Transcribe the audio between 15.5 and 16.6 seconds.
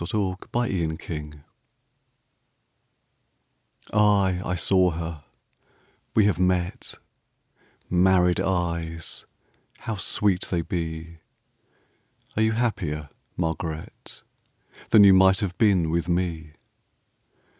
been with me?